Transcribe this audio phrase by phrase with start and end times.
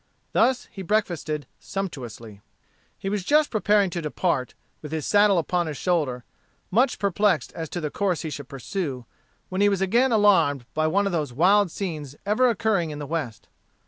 [0.31, 2.41] Thus he breakfasted sumptuously.
[2.97, 6.23] He was just preparing to depart, with his saddle upon his shoulder,
[6.71, 9.05] much perplexed as to the course he should pursue,
[9.49, 13.05] when he was again alarmed by one of those wild scenes ever occurring in the
[13.05, 13.47] West.